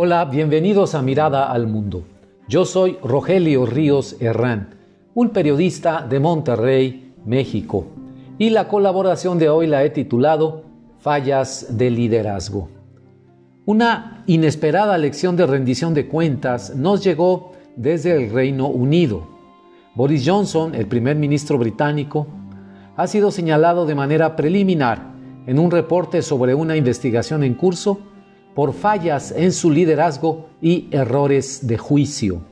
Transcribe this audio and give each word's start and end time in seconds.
Hola, 0.00 0.26
bienvenidos 0.26 0.94
a 0.94 1.02
Mirada 1.02 1.50
al 1.50 1.66
Mundo. 1.66 2.04
Yo 2.46 2.64
soy 2.64 2.96
Rogelio 3.02 3.66
Ríos 3.66 4.14
Herrán, 4.20 4.76
un 5.12 5.30
periodista 5.30 6.06
de 6.08 6.20
Monterrey, 6.20 7.14
México, 7.26 7.84
y 8.38 8.50
la 8.50 8.68
colaboración 8.68 9.40
de 9.40 9.48
hoy 9.48 9.66
la 9.66 9.82
he 9.82 9.90
titulado 9.90 10.62
Fallas 11.00 11.76
de 11.76 11.90
Liderazgo. 11.90 12.68
Una 13.66 14.22
inesperada 14.28 14.96
lección 14.98 15.34
de 15.34 15.48
rendición 15.48 15.94
de 15.94 16.06
cuentas 16.06 16.76
nos 16.76 17.02
llegó 17.02 17.50
desde 17.74 18.12
el 18.12 18.30
Reino 18.30 18.68
Unido. 18.68 19.26
Boris 19.96 20.22
Johnson, 20.24 20.76
el 20.76 20.86
primer 20.86 21.16
ministro 21.16 21.58
británico, 21.58 22.28
ha 22.96 23.08
sido 23.08 23.32
señalado 23.32 23.84
de 23.84 23.96
manera 23.96 24.36
preliminar 24.36 25.10
en 25.48 25.58
un 25.58 25.72
reporte 25.72 26.22
sobre 26.22 26.54
una 26.54 26.76
investigación 26.76 27.42
en 27.42 27.54
curso 27.54 27.98
por 28.54 28.72
fallas 28.72 29.32
en 29.36 29.52
su 29.52 29.70
liderazgo 29.70 30.48
y 30.60 30.88
errores 30.90 31.66
de 31.66 31.78
juicio. 31.78 32.42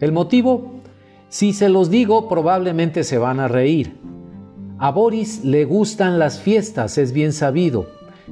¿El 0.00 0.12
motivo? 0.12 0.80
Si 1.28 1.52
se 1.52 1.68
los 1.68 1.90
digo, 1.90 2.28
probablemente 2.28 3.04
se 3.04 3.18
van 3.18 3.40
a 3.40 3.48
reír. 3.48 3.98
A 4.78 4.90
Boris 4.90 5.44
le 5.44 5.64
gustan 5.64 6.18
las 6.18 6.40
fiestas, 6.40 6.98
es 6.98 7.12
bien 7.12 7.32
sabido, 7.32 7.86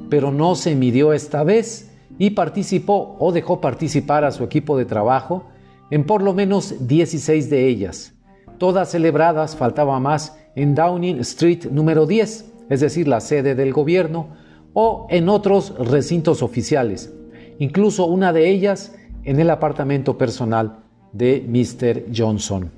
pero 0.09 0.31
no 0.31 0.55
se 0.55 0.75
midió 0.75 1.13
esta 1.13 1.43
vez 1.43 1.91
y 2.17 2.31
participó 2.31 3.15
o 3.19 3.31
dejó 3.31 3.61
participar 3.61 4.23
a 4.23 4.31
su 4.31 4.43
equipo 4.43 4.77
de 4.77 4.85
trabajo 4.85 5.45
en 5.89 6.05
por 6.05 6.21
lo 6.21 6.33
menos 6.33 6.87
16 6.87 7.49
de 7.49 7.67
ellas. 7.67 8.13
Todas 8.57 8.91
celebradas, 8.91 9.55
faltaba 9.55 9.99
más, 9.99 10.37
en 10.55 10.75
Downing 10.75 11.19
Street 11.19 11.65
número 11.71 12.05
10, 12.05 12.51
es 12.69 12.79
decir, 12.79 13.07
la 13.07 13.19
sede 13.19 13.55
del 13.55 13.73
gobierno, 13.73 14.27
o 14.73 15.07
en 15.09 15.29
otros 15.29 15.73
recintos 15.77 16.41
oficiales, 16.41 17.13
incluso 17.59 18.05
una 18.05 18.33
de 18.33 18.49
ellas 18.49 18.95
en 19.23 19.39
el 19.39 19.49
apartamento 19.49 20.17
personal 20.17 20.83
de 21.11 21.45
Mr. 21.47 22.05
Johnson. 22.15 22.71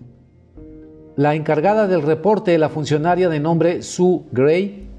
La 1.16 1.34
encargada 1.36 1.88
del 1.88 2.02
reporte, 2.02 2.58
la 2.58 2.70
funcionaria 2.70 3.30
de 3.30 3.40
nombre 3.40 3.82
Sue 3.82 4.22
Gray, 4.32 4.90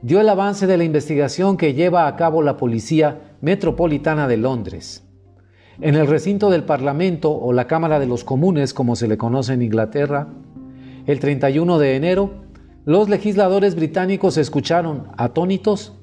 dio 0.00 0.20
el 0.20 0.28
avance 0.28 0.66
de 0.66 0.78
la 0.78 0.84
investigación 0.84 1.56
que 1.56 1.74
lleva 1.74 2.06
a 2.06 2.16
cabo 2.16 2.40
la 2.40 2.56
Policía 2.56 3.34
Metropolitana 3.40 4.26
de 4.26 4.38
Londres. 4.38 5.04
En 5.80 5.94
el 5.94 6.06
recinto 6.06 6.48
del 6.48 6.64
Parlamento 6.64 7.30
o 7.30 7.52
la 7.52 7.66
Cámara 7.66 7.98
de 7.98 8.06
los 8.06 8.24
Comunes, 8.24 8.72
como 8.72 8.96
se 8.96 9.08
le 9.08 9.18
conoce 9.18 9.52
en 9.52 9.60
Inglaterra, 9.60 10.28
el 11.06 11.20
31 11.20 11.78
de 11.78 11.96
enero, 11.96 12.30
los 12.86 13.10
legisladores 13.10 13.74
británicos 13.74 14.38
escucharon, 14.38 15.08
atónitos, 15.18 15.95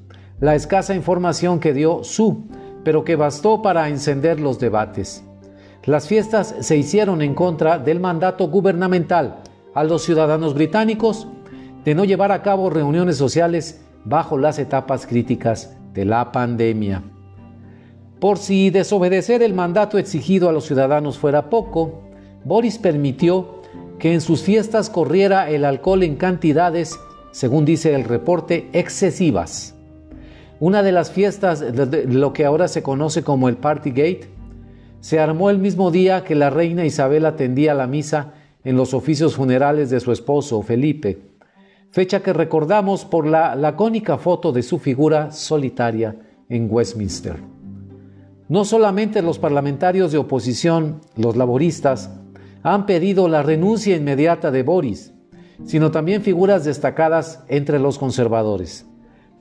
la 0.43 0.55
escasa 0.55 0.93
información 0.93 1.61
que 1.61 1.71
dio 1.71 2.03
Su, 2.03 2.43
pero 2.83 3.05
que 3.05 3.15
bastó 3.15 3.61
para 3.61 3.87
encender 3.87 4.41
los 4.41 4.59
debates. 4.59 5.23
Las 5.85 6.09
fiestas 6.09 6.53
se 6.59 6.75
hicieron 6.75 7.21
en 7.21 7.33
contra 7.33 7.79
del 7.79 8.01
mandato 8.01 8.49
gubernamental 8.49 9.37
a 9.73 9.85
los 9.85 10.03
ciudadanos 10.03 10.53
británicos 10.53 11.29
de 11.85 11.95
no 11.95 12.03
llevar 12.03 12.33
a 12.33 12.41
cabo 12.41 12.69
reuniones 12.69 13.15
sociales 13.15 13.85
bajo 14.03 14.37
las 14.37 14.59
etapas 14.59 15.07
críticas 15.07 15.77
de 15.93 16.03
la 16.03 16.33
pandemia. 16.33 17.03
Por 18.19 18.37
si 18.37 18.69
desobedecer 18.69 19.43
el 19.43 19.53
mandato 19.53 19.97
exigido 19.97 20.49
a 20.49 20.51
los 20.51 20.65
ciudadanos 20.65 21.17
fuera 21.17 21.49
poco, 21.49 22.01
Boris 22.43 22.79
permitió 22.79 23.61
que 23.97 24.13
en 24.13 24.19
sus 24.19 24.43
fiestas 24.43 24.89
corriera 24.89 25.49
el 25.49 25.63
alcohol 25.63 26.03
en 26.03 26.17
cantidades, 26.17 26.99
según 27.31 27.63
dice 27.63 27.95
el 27.95 28.03
reporte, 28.03 28.67
excesivas. 28.73 29.73
Una 30.63 30.81
de 30.81 30.93
las 30.93 31.11
fiestas, 31.11 31.61
lo 32.07 32.31
que 32.31 32.45
ahora 32.45 32.69
se 32.69 32.81
conoce 32.81 33.21
como 33.21 33.49
el 33.49 33.57
Partygate, 33.57 34.29
se 35.01 35.19
armó 35.19 35.49
el 35.49 35.59
mismo 35.59 35.91
día 35.91 36.23
que 36.23 36.35
la 36.35 36.49
reina 36.49 36.85
Isabel 36.85 37.25
atendía 37.25 37.73
la 37.73 37.85
misa 37.85 38.35
en 38.63 38.77
los 38.77 38.93
oficios 38.93 39.35
funerales 39.35 39.89
de 39.89 39.99
su 39.99 40.13
esposo, 40.13 40.61
Felipe, 40.61 41.19
fecha 41.89 42.21
que 42.21 42.31
recordamos 42.31 43.03
por 43.03 43.27
la 43.27 43.57
lacónica 43.57 44.17
foto 44.17 44.53
de 44.53 44.63
su 44.63 44.79
figura 44.79 45.33
solitaria 45.33 46.15
en 46.47 46.69
Westminster. 46.71 47.35
No 48.47 48.63
solamente 48.63 49.21
los 49.21 49.39
parlamentarios 49.39 50.13
de 50.13 50.17
oposición, 50.17 51.01
los 51.17 51.35
laboristas, 51.35 52.09
han 52.61 52.85
pedido 52.85 53.27
la 53.27 53.43
renuncia 53.43 53.97
inmediata 53.97 54.49
de 54.49 54.63
Boris, 54.63 55.13
sino 55.65 55.91
también 55.91 56.21
figuras 56.21 56.63
destacadas 56.63 57.43
entre 57.49 57.79
los 57.79 57.99
conservadores. 57.99 58.85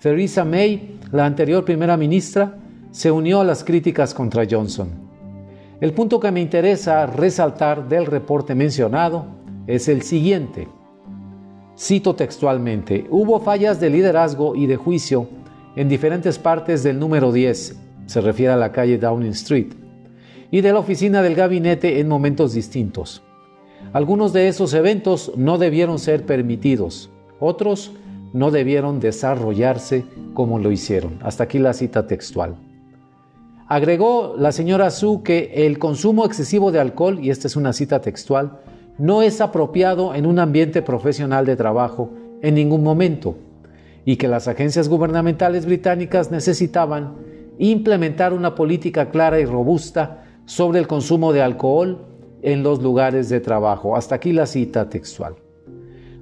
Theresa 0.03 0.45
May, 0.45 0.99
la 1.13 1.25
anterior 1.27 1.65
primera 1.65 1.97
ministra, 1.97 2.59
se 2.91 3.13
unió 3.13 3.41
a 3.41 3.45
las 3.45 3.63
críticas 3.63 4.13
contra 4.13 4.45
Johnson. 4.51 4.89
El 5.81 5.93
punto 5.93 6.19
que 6.19 6.33
me 6.33 6.41
interesa 6.41 7.07
resaltar 7.07 7.89
del 7.89 8.07
reporte 8.07 8.57
mencionado 8.57 9.27
es 9.69 9.87
el 9.87 10.03
siguiente. 10.03 10.67
Cito 11.79 12.17
textualmente, 12.17 13.07
hubo 13.11 13.39
fallas 13.39 13.79
de 13.79 13.91
liderazgo 13.91 14.57
y 14.57 14.67
de 14.67 14.75
juicio 14.75 15.29
en 15.77 15.89
diferentes 15.89 16.37
partes 16.37 16.83
del 16.83 16.99
número 16.99 17.31
10, 17.31 17.77
se 18.07 18.21
refiere 18.21 18.55
a 18.55 18.57
la 18.57 18.73
calle 18.73 18.99
Downing 18.99 19.31
Street, 19.31 19.69
y 20.51 20.63
de 20.63 20.73
la 20.73 20.81
oficina 20.81 21.23
del 21.23 21.37
gabinete 21.37 22.01
en 22.01 22.09
momentos 22.09 22.55
distintos. 22.55 23.23
Algunos 23.93 24.33
de 24.33 24.49
esos 24.49 24.75
eventos 24.75 25.31
no 25.37 25.59
debieron 25.59 26.01
ser 26.01 26.27
permitidos, 26.27 27.09
otros 27.39 27.93
no 28.33 28.51
debieron 28.51 29.01
desarrollarse 29.01 30.05
como 30.35 30.59
lo 30.59 30.71
hicieron. 30.71 31.19
Hasta 31.23 31.45
aquí 31.45 31.59
la 31.59 31.73
cita 31.73 32.07
textual. 32.07 32.57
Agregó 33.69 34.35
la 34.37 34.53
señora 34.53 34.91
Su 34.91 35.23
que 35.23 35.67
el 35.67 35.79
consumo 35.79 36.25
excesivo 36.27 36.73
de 36.73 36.81
alcohol, 36.81 37.19
y 37.23 37.31
esta 37.31 37.47
es 37.47 37.57
una 37.57 37.73
cita 37.73 38.01
textual, 38.01 38.59
no 38.99 39.23
es 39.23 39.41
apropiado 39.41 40.15
en 40.15 40.27
un 40.27 40.39
ambiente 40.39 40.83
profesional 40.83 41.47
de 41.47 41.57
trabajo 41.57 42.11
en 42.43 42.55
ningún 42.55 42.83
momento, 42.83 43.37
y 44.05 44.17
que 44.17 44.29
las 44.29 44.49
agencias 44.49 44.89
gubernamentales 44.89 45.65
británicas 45.65 46.31
necesitaban 46.31 47.15
implementar 47.59 48.33
una 48.33 48.55
política 48.55 49.11
clara 49.11 49.41
y 49.41 49.45
robusta 49.45 50.25
sobre 50.45 50.79
el 50.79 50.87
consumo 50.87 51.33
de 51.33 51.43
alcohol 51.43 52.05
en 52.43 52.63
los 52.63 52.83
lugares 52.83 53.29
de 53.29 53.41
trabajo. 53.41 53.97
Hasta 53.97 54.17
aquí 54.17 54.33
la 54.33 54.47
cita 54.47 54.89
textual. 54.89 55.37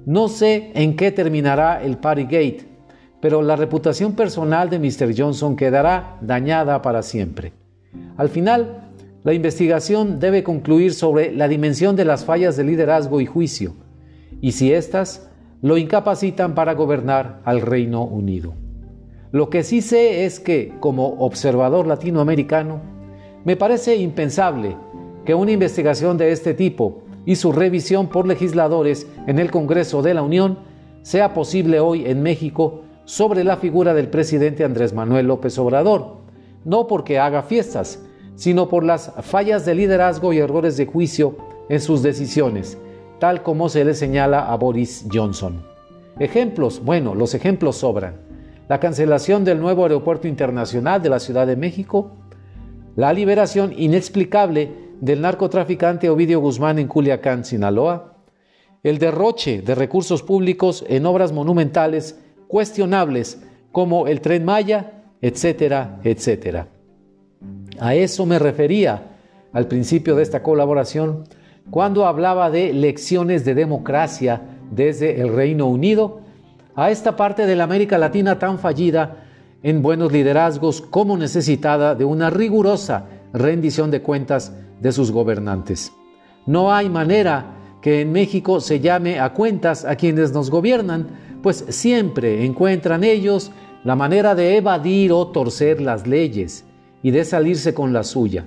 No 0.05 0.29
sé 0.29 0.71
en 0.73 0.95
qué 0.95 1.11
terminará 1.11 1.83
el 1.83 1.97
Partygate, 1.97 2.65
pero 3.19 3.43
la 3.43 3.55
reputación 3.55 4.13
personal 4.13 4.69
de 4.69 4.79
Mr. 4.79 5.13
Johnson 5.15 5.55
quedará 5.55 6.17
dañada 6.21 6.81
para 6.81 7.03
siempre. 7.03 7.53
Al 8.17 8.29
final, 8.29 8.89
la 9.23 9.33
investigación 9.33 10.19
debe 10.19 10.41
concluir 10.41 10.95
sobre 10.95 11.31
la 11.31 11.47
dimensión 11.47 11.95
de 11.95 12.05
las 12.05 12.25
fallas 12.25 12.57
de 12.57 12.63
liderazgo 12.63 13.21
y 13.21 13.27
juicio, 13.27 13.75
y 14.41 14.53
si 14.53 14.73
éstas 14.73 15.29
lo 15.61 15.77
incapacitan 15.77 16.55
para 16.55 16.73
gobernar 16.73 17.39
al 17.45 17.61
Reino 17.61 18.03
Unido. 18.03 18.55
Lo 19.31 19.51
que 19.51 19.63
sí 19.63 19.81
sé 19.81 20.25
es 20.25 20.39
que, 20.39 20.73
como 20.79 21.09
observador 21.19 21.85
latinoamericano, 21.85 22.81
me 23.45 23.55
parece 23.55 23.95
impensable 23.97 24.75
que 25.25 25.35
una 25.35 25.51
investigación 25.51 26.17
de 26.17 26.31
este 26.31 26.55
tipo 26.55 27.03
y 27.25 27.35
su 27.35 27.51
revisión 27.51 28.07
por 28.07 28.27
legisladores 28.27 29.07
en 29.27 29.39
el 29.39 29.51
Congreso 29.51 30.01
de 30.01 30.13
la 30.13 30.23
Unión 30.23 30.59
sea 31.01 31.33
posible 31.33 31.79
hoy 31.79 32.05
en 32.05 32.21
México 32.21 32.81
sobre 33.05 33.43
la 33.43 33.57
figura 33.57 33.93
del 33.93 34.09
presidente 34.09 34.63
Andrés 34.63 34.93
Manuel 34.93 35.27
López 35.27 35.57
Obrador, 35.57 36.17
no 36.63 36.87
porque 36.87 37.19
haga 37.19 37.43
fiestas, 37.43 38.03
sino 38.35 38.69
por 38.69 38.83
las 38.83 39.11
fallas 39.21 39.65
de 39.65 39.75
liderazgo 39.75 40.33
y 40.33 40.39
errores 40.39 40.77
de 40.77 40.85
juicio 40.85 41.35
en 41.69 41.81
sus 41.81 42.01
decisiones, 42.03 42.77
tal 43.19 43.43
como 43.43 43.69
se 43.69 43.85
le 43.85 43.93
señala 43.93 44.51
a 44.51 44.55
Boris 44.55 45.05
Johnson. 45.11 45.63
Ejemplos, 46.19 46.83
bueno, 46.83 47.15
los 47.15 47.33
ejemplos 47.33 47.77
sobran. 47.77 48.15
La 48.67 48.79
cancelación 48.79 49.43
del 49.43 49.59
nuevo 49.59 49.83
aeropuerto 49.83 50.27
internacional 50.27 51.01
de 51.01 51.09
la 51.09 51.19
Ciudad 51.19 51.47
de 51.47 51.55
México, 51.55 52.11
la 52.95 53.13
liberación 53.13 53.73
inexplicable 53.77 54.71
del 55.01 55.19
narcotraficante 55.19 56.09
Ovidio 56.09 56.39
Guzmán 56.39 56.77
en 56.79 56.87
Culiacán, 56.87 57.43
Sinaloa, 57.43 58.13
el 58.83 58.99
derroche 58.99 59.61
de 59.61 59.75
recursos 59.75 60.21
públicos 60.21 60.85
en 60.87 61.05
obras 61.07 61.31
monumentales 61.33 62.19
cuestionables 62.47 63.41
como 63.71 64.07
el 64.07 64.21
tren 64.21 64.45
Maya, 64.45 65.03
etcétera, 65.19 65.99
etcétera. 66.03 66.67
A 67.79 67.95
eso 67.95 68.25
me 68.27 68.37
refería 68.37 69.17
al 69.53 69.67
principio 69.67 70.15
de 70.15 70.23
esta 70.23 70.43
colaboración 70.43 71.23
cuando 71.71 72.05
hablaba 72.05 72.51
de 72.51 72.71
lecciones 72.71 73.43
de 73.43 73.55
democracia 73.55 74.41
desde 74.69 75.19
el 75.19 75.33
Reino 75.33 75.65
Unido 75.65 76.21
a 76.75 76.91
esta 76.91 77.15
parte 77.15 77.47
de 77.47 77.55
la 77.55 77.63
América 77.63 77.97
Latina 77.97 78.37
tan 78.37 78.59
fallida 78.59 79.25
en 79.63 79.81
buenos 79.81 80.11
liderazgos 80.11 80.81
como 80.81 81.17
necesitada 81.17 81.95
de 81.95 82.05
una 82.05 82.29
rigurosa 82.29 83.07
rendición 83.33 83.89
de 83.89 84.01
cuentas 84.01 84.53
de 84.81 84.91
sus 84.91 85.11
gobernantes. 85.11 85.93
No 86.45 86.73
hay 86.73 86.89
manera 86.89 87.57
que 87.81 88.01
en 88.01 88.11
México 88.11 88.59
se 88.59 88.79
llame 88.79 89.19
a 89.19 89.33
cuentas 89.33 89.85
a 89.85 89.95
quienes 89.95 90.33
nos 90.33 90.49
gobiernan, 90.49 91.07
pues 91.41 91.65
siempre 91.69 92.45
encuentran 92.45 93.03
ellos 93.03 93.51
la 93.83 93.95
manera 93.95 94.35
de 94.35 94.57
evadir 94.57 95.11
o 95.11 95.27
torcer 95.27 95.81
las 95.81 96.05
leyes 96.05 96.65
y 97.01 97.11
de 97.11 97.25
salirse 97.25 97.73
con 97.73 97.93
la 97.93 98.03
suya. 98.03 98.45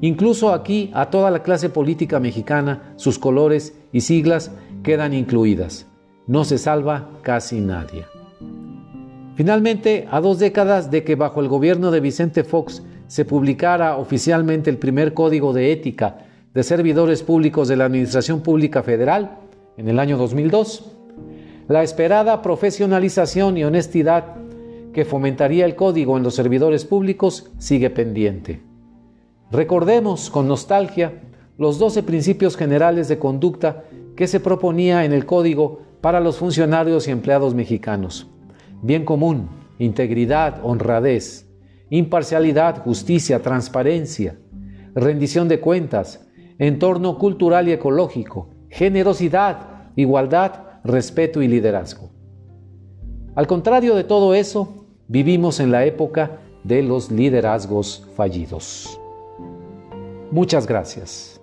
Incluso 0.00 0.52
aquí 0.52 0.90
a 0.94 1.10
toda 1.10 1.30
la 1.30 1.42
clase 1.42 1.68
política 1.68 2.20
mexicana, 2.20 2.92
sus 2.96 3.18
colores 3.18 3.76
y 3.92 4.00
siglas 4.00 4.52
quedan 4.82 5.14
incluidas. 5.14 5.86
No 6.26 6.44
se 6.44 6.58
salva 6.58 7.10
casi 7.22 7.60
nadie. 7.60 8.04
Finalmente, 9.36 10.08
a 10.10 10.20
dos 10.20 10.38
décadas 10.38 10.90
de 10.90 11.04
que 11.04 11.14
bajo 11.14 11.40
el 11.40 11.48
gobierno 11.48 11.90
de 11.90 12.00
Vicente 12.00 12.42
Fox 12.42 12.82
se 13.06 13.24
publicara 13.24 13.96
oficialmente 13.96 14.70
el 14.70 14.78
primer 14.78 15.14
código 15.14 15.52
de 15.52 15.72
ética 15.72 16.26
de 16.54 16.62
servidores 16.62 17.22
públicos 17.22 17.68
de 17.68 17.76
la 17.76 17.84
Administración 17.84 18.40
Pública 18.40 18.82
Federal 18.82 19.38
en 19.76 19.88
el 19.88 19.98
año 19.98 20.16
2002, 20.16 20.92
la 21.68 21.82
esperada 21.82 22.42
profesionalización 22.42 23.58
y 23.58 23.64
honestidad 23.64 24.36
que 24.92 25.04
fomentaría 25.04 25.66
el 25.66 25.76
código 25.76 26.16
en 26.16 26.22
los 26.22 26.34
servidores 26.34 26.84
públicos 26.84 27.50
sigue 27.58 27.90
pendiente. 27.90 28.62
Recordemos 29.50 30.30
con 30.30 30.48
nostalgia 30.48 31.12
los 31.58 31.78
12 31.78 32.02
principios 32.02 32.56
generales 32.56 33.08
de 33.08 33.18
conducta 33.18 33.84
que 34.16 34.26
se 34.26 34.40
proponía 34.40 35.04
en 35.04 35.12
el 35.12 35.26
código 35.26 35.82
para 36.00 36.20
los 36.20 36.38
funcionarios 36.38 37.06
y 37.06 37.10
empleados 37.10 37.54
mexicanos. 37.54 38.26
Bien 38.82 39.04
común, 39.04 39.48
integridad, 39.78 40.60
honradez, 40.62 41.45
imparcialidad, 41.90 42.82
justicia, 42.82 43.40
transparencia, 43.42 44.38
rendición 44.94 45.48
de 45.48 45.60
cuentas, 45.60 46.26
entorno 46.58 47.18
cultural 47.18 47.68
y 47.68 47.72
ecológico, 47.72 48.50
generosidad, 48.70 49.92
igualdad, 49.96 50.80
respeto 50.84 51.42
y 51.42 51.48
liderazgo. 51.48 52.10
Al 53.34 53.46
contrario 53.46 53.94
de 53.94 54.04
todo 54.04 54.34
eso, 54.34 54.86
Vivimos 55.08 55.60
en 55.60 55.70
la 55.70 55.84
época 55.84 56.40
de 56.64 56.82
los 56.82 57.12
liderazgos 57.12 58.04
fallidos. 58.16 59.00
Muchas 60.32 60.66
gracias. 60.66 61.40